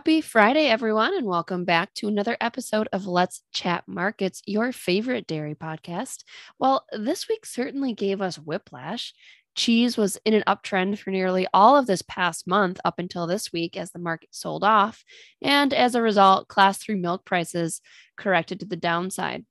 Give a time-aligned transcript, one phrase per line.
[0.00, 5.26] Happy Friday, everyone, and welcome back to another episode of Let's Chat Markets, your favorite
[5.26, 6.24] dairy podcast.
[6.58, 9.12] Well, this week certainly gave us whiplash.
[9.54, 13.52] Cheese was in an uptrend for nearly all of this past month up until this
[13.52, 15.04] week as the market sold off.
[15.42, 17.82] And as a result, class three milk prices
[18.16, 19.44] corrected to the downside.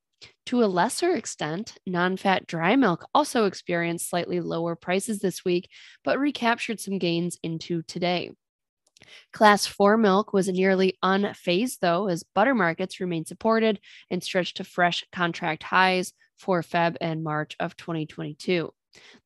[0.47, 5.70] To a lesser extent, non fat dry milk also experienced slightly lower prices this week,
[6.03, 8.31] but recaptured some gains into today.
[9.34, 14.63] Class 4 milk was nearly unfazed, though, as butter markets remained supported and stretched to
[14.63, 18.73] fresh contract highs for Feb and March of 2022.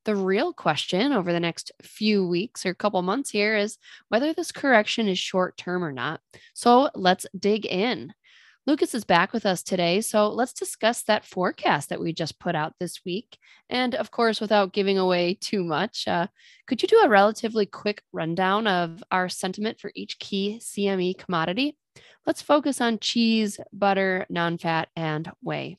[0.04, 3.78] The real question over the next few weeks or couple months here is
[4.08, 6.20] whether this correction is short term or not.
[6.52, 8.12] So let's dig in.
[8.66, 10.00] Lucas is back with us today.
[10.00, 13.36] So let's discuss that forecast that we just put out this week.
[13.68, 16.28] And of course, without giving away too much, uh,
[16.66, 21.76] could you do a relatively quick rundown of our sentiment for each key CME commodity?
[22.26, 25.76] Let's focus on cheese, butter, non fat, and whey.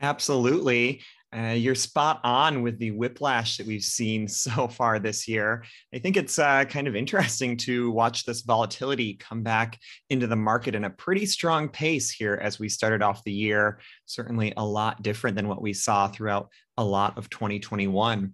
[0.00, 1.02] Absolutely.
[1.36, 5.64] Uh, you're spot on with the whiplash that we've seen so far this year.
[5.94, 9.78] I think it's uh, kind of interesting to watch this volatility come back
[10.10, 13.80] into the market in a pretty strong pace here as we started off the year.
[14.06, 18.32] Certainly a lot different than what we saw throughout a lot of 2021.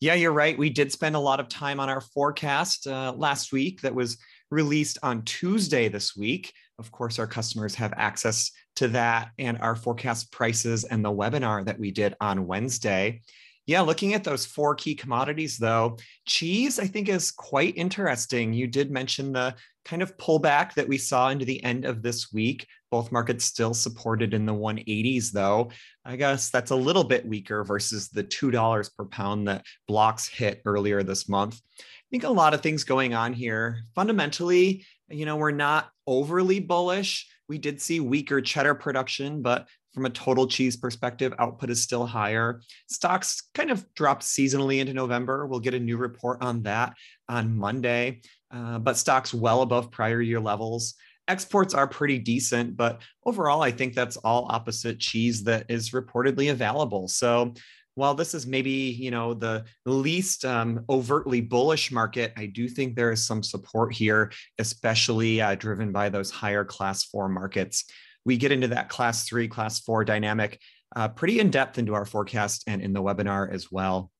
[0.00, 0.58] Yeah, you're right.
[0.58, 4.18] We did spend a lot of time on our forecast uh, last week that was
[4.50, 6.52] released on Tuesday this week.
[6.78, 11.64] Of course, our customers have access to that and our forecast prices and the webinar
[11.64, 13.20] that we did on Wednesday.
[13.66, 18.52] Yeah, looking at those four key commodities, though, cheese, I think, is quite interesting.
[18.52, 19.54] You did mention the
[19.86, 22.66] kind of pullback that we saw into the end of this week.
[22.90, 25.70] Both markets still supported in the 180s, though.
[26.04, 30.60] I guess that's a little bit weaker versus the $2 per pound that blocks hit
[30.66, 31.60] earlier this month.
[31.78, 33.80] I think a lot of things going on here.
[33.94, 40.06] Fundamentally, you know, we're not overly bullish we did see weaker cheddar production, but from
[40.06, 42.60] a total cheese perspective, output is still higher.
[42.88, 45.46] Stocks kind of dropped seasonally into November.
[45.46, 46.94] We'll get a new report on that
[47.28, 50.94] on Monday, uh, but stocks well above prior year levels.
[51.28, 56.50] Exports are pretty decent, but overall, I think that's all opposite cheese that is reportedly
[56.50, 57.08] available.
[57.08, 57.54] So
[57.94, 62.94] while this is maybe you know the least um, overtly bullish market i do think
[62.94, 67.84] there is some support here especially uh, driven by those higher class four markets.
[68.24, 70.60] We get into that class three class four dynamic
[70.96, 74.10] uh, pretty in depth into our forecast and in the webinar as well.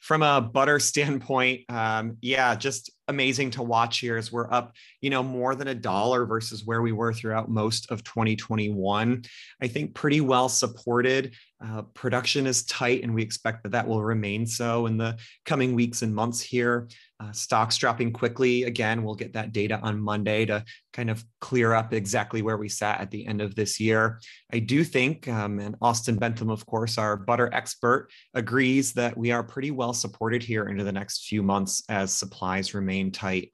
[0.00, 5.10] From a butter standpoint, um, yeah, just amazing to watch here as we're up, you
[5.10, 9.24] know, more than a dollar versus where we were throughout most of 2021.
[9.60, 11.34] I think pretty well supported.
[11.60, 15.74] Uh, production is tight, and we expect that that will remain so in the coming
[15.74, 16.88] weeks and months here.
[17.20, 18.62] Uh, stocks dropping quickly.
[18.62, 22.68] Again, we'll get that data on Monday to kind of clear up exactly where we
[22.68, 24.20] sat at the end of this year.
[24.52, 29.32] I do think, um, and Austin Bentham, of course, our butter expert, agrees that we
[29.32, 33.52] are pretty well supported here into the next few months as supplies remain tight.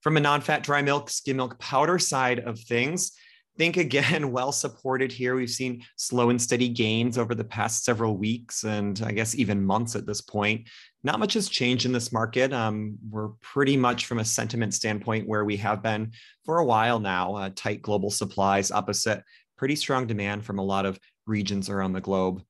[0.00, 3.12] From a non fat dry milk, skim milk powder side of things,
[3.56, 5.34] think again, well supported here.
[5.34, 9.64] We've seen slow and steady gains over the past several weeks and I guess even
[9.64, 10.68] months at this point
[11.04, 12.52] not much has changed in this market.
[12.52, 16.12] Um, we're pretty much from a sentiment standpoint where we have been
[16.44, 17.36] for a while now.
[17.36, 19.22] Uh, tight global supplies, opposite
[19.56, 22.42] pretty strong demand from a lot of regions around the globe.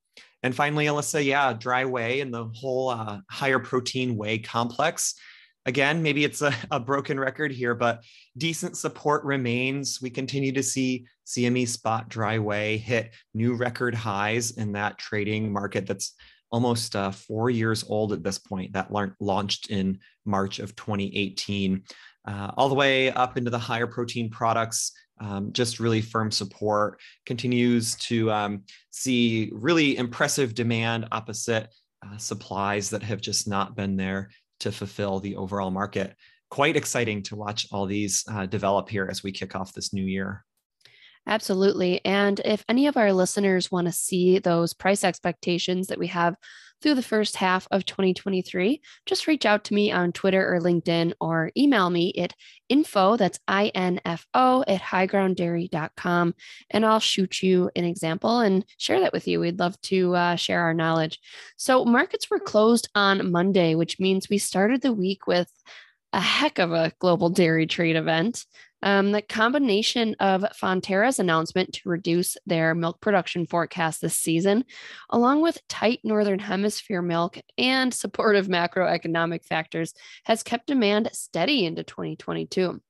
[0.43, 5.15] And finally, Alyssa, yeah, dry whey and the whole uh, higher protein whey complex.
[5.69, 8.03] Again, maybe it's a, a broken record here, but
[8.39, 10.01] decent support remains.
[10.01, 15.53] We continue to see CME spot dry whey hit new record highs in that trading
[15.53, 16.15] market that's
[16.51, 21.83] almost uh, four years old at this point, that la- launched in March of 2018,
[22.27, 24.93] uh, all the way up into the higher protein products.
[25.21, 31.69] Um, just really firm support continues to um, see really impressive demand opposite
[32.03, 36.17] uh, supplies that have just not been there to fulfill the overall market.
[36.51, 40.05] Quite exciting to watch all these uh, develop here as we kick off this new
[40.05, 40.45] year.
[41.27, 42.03] Absolutely.
[42.07, 46.37] And if any of our listeners want to see those price expectations that we have
[46.81, 51.13] through the first half of 2023, just reach out to me on Twitter or LinkedIn
[51.21, 52.35] or email me at
[52.69, 56.35] info, that's I-N-F-O at highgrounddairy.com.
[56.71, 59.41] And I'll shoot you an example and share that with you.
[59.41, 61.19] We'd love to uh, share our knowledge.
[61.57, 65.51] So markets were closed on Monday, which means we started the week with
[66.13, 68.45] a heck of a global dairy trade event.
[68.83, 74.65] Um, the combination of Fonterra's announcement to reduce their milk production forecast this season,
[75.11, 79.95] along with tight Northern Hemisphere milk and supportive macroeconomic factors,
[80.25, 82.81] has kept demand steady into 2022.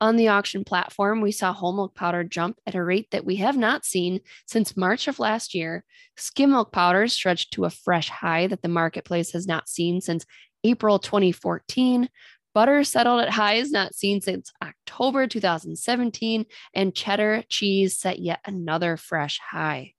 [0.00, 3.36] On the auction platform, we saw whole milk powder jump at a rate that we
[3.36, 5.84] have not seen since March of last year.
[6.16, 10.24] Skim milk powder stretched to a fresh high that the marketplace has not seen since
[10.64, 12.08] April 2014.
[12.56, 18.96] Butter settled at highs not seen since October 2017, and cheddar cheese set yet another
[18.96, 19.92] fresh high.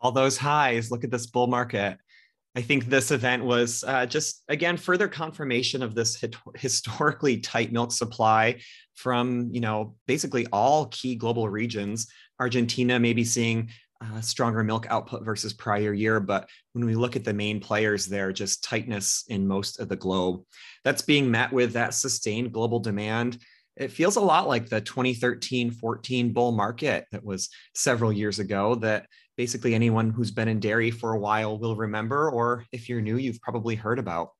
[0.00, 0.90] All those highs.
[0.90, 1.98] Look at this bull market.
[2.56, 6.24] I think this event was uh, just, again, further confirmation of this
[6.56, 8.60] historically tight milk supply
[8.94, 12.06] from, you know, basically all key global regions.
[12.40, 13.68] Argentina may be seeing
[14.02, 16.20] uh, stronger milk output versus prior year.
[16.20, 19.96] But when we look at the main players there, just tightness in most of the
[19.96, 20.42] globe.
[20.84, 23.38] That's being met with that sustained global demand.
[23.76, 28.74] It feels a lot like the 2013 14 bull market that was several years ago,
[28.76, 29.06] that
[29.36, 33.16] basically anyone who's been in dairy for a while will remember, or if you're new,
[33.16, 34.30] you've probably heard about.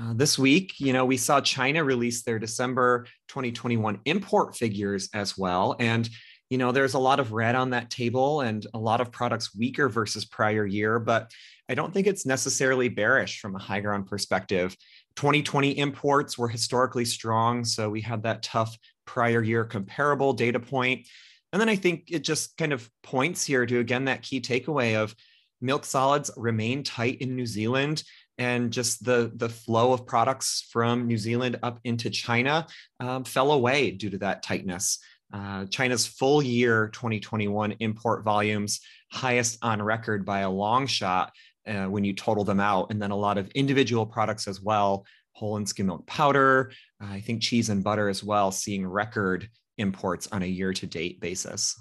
[0.00, 5.36] Uh, this week, you know, we saw China release their December 2021 import figures as
[5.36, 5.74] well.
[5.80, 6.08] And
[6.50, 9.54] you know, there's a lot of red on that table and a lot of products
[9.54, 11.30] weaker versus prior year, but
[11.68, 14.74] I don't think it's necessarily bearish from a high ground perspective.
[15.16, 21.06] 2020 imports were historically strong, so we had that tough prior year comparable data point.
[21.52, 24.96] And then I think it just kind of points here to again that key takeaway
[24.96, 25.14] of
[25.60, 28.04] milk solids remain tight in New Zealand
[28.38, 32.66] and just the the flow of products from New Zealand up into China
[33.00, 35.00] um, fell away due to that tightness.
[35.32, 38.80] Uh, China's full year 2021 import volumes,
[39.10, 41.32] highest on record by a long shot
[41.66, 42.90] uh, when you total them out.
[42.90, 46.72] And then a lot of individual products as well, whole and skim milk powder,
[47.02, 50.86] uh, I think cheese and butter as well, seeing record imports on a year to
[50.86, 51.76] date basis.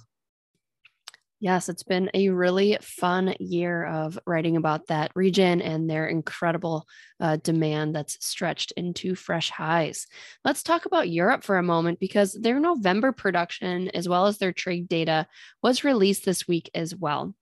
[1.40, 6.88] Yes, it's been a really fun year of writing about that region and their incredible
[7.20, 10.08] uh, demand that's stretched into fresh highs.
[10.44, 14.52] Let's talk about Europe for a moment because their November production, as well as their
[14.52, 15.28] trade data,
[15.62, 17.36] was released this week as well.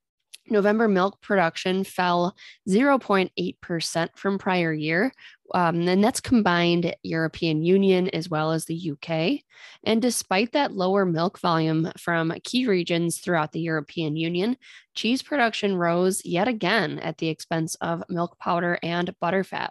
[0.50, 2.36] November milk production fell
[2.70, 5.12] 0.8% from prior year.
[5.54, 9.42] Um, and that's combined European Union as well as the UK.
[9.84, 14.58] And despite that lower milk volume from key regions throughout the European Union,
[14.96, 19.70] cheese production rose yet again at the expense of milk powder and butterfat.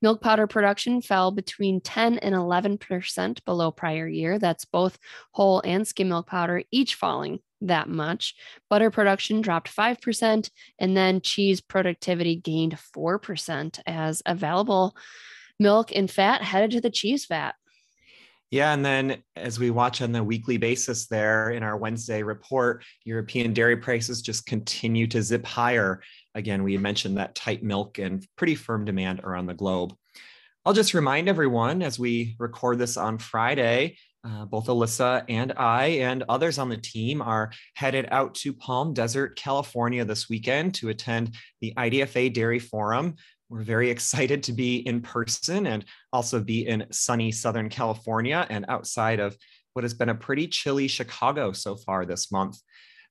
[0.00, 4.38] Milk powder production fell between 10 and 11% below prior year.
[4.38, 4.98] That's both
[5.32, 8.34] whole and skim milk powder, each falling that much.
[8.70, 14.96] Butter production dropped 5%, and then cheese productivity gained 4% as available
[15.60, 17.54] milk and fat headed to the cheese vat.
[18.50, 22.82] Yeah, and then as we watch on the weekly basis there in our Wednesday report,
[23.04, 26.02] European dairy prices just continue to zip higher.
[26.34, 29.94] Again, we mentioned that tight milk and pretty firm demand around the globe.
[30.64, 35.86] I'll just remind everyone as we record this on Friday, uh, both Alyssa and I
[35.86, 40.88] and others on the team are headed out to Palm Desert, California this weekend to
[40.88, 43.14] attend the IDFA Dairy Forum.
[43.48, 48.64] We're very excited to be in person and also be in sunny Southern California and
[48.68, 49.36] outside of
[49.72, 52.58] what has been a pretty chilly Chicago so far this month.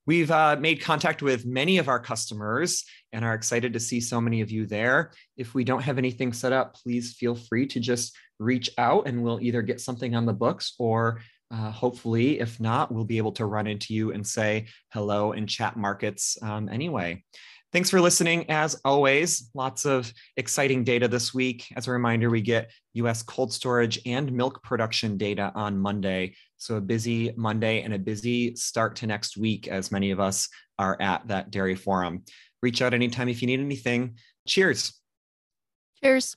[0.06, 4.20] We've uh, made contact with many of our customers and are excited to see so
[4.20, 5.12] many of you there.
[5.36, 9.22] If we don't have anything set up, please feel free to just reach out and
[9.22, 13.32] we'll either get something on the books or uh, hopefully, if not, we'll be able
[13.32, 17.24] to run into you and say hello and chat markets um, anyway.
[17.72, 18.48] Thanks for listening.
[18.50, 21.66] As always, lots of exciting data this week.
[21.76, 26.34] As a reminder, we get US cold storage and milk production data on Monday.
[26.56, 30.48] So, a busy Monday and a busy start to next week, as many of us
[30.78, 32.24] are at that dairy forum.
[32.62, 34.16] Reach out anytime if you need anything.
[34.46, 34.98] Cheers.
[36.02, 36.36] Cheers.